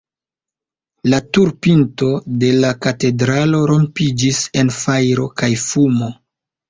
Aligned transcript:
La 1.13 1.17
tur-pinto 1.37 2.09
de 2.43 2.49
la 2.63 2.71
katedralo 2.85 3.59
rompiĝis 3.73 4.41
en 4.63 4.73
fajro 4.79 5.29
kaj 5.43 5.51
fumo. 5.67 6.11